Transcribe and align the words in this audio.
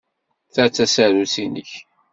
Ta 0.53 0.65
d 0.67 0.71
tasarut-nnek. 0.75 1.71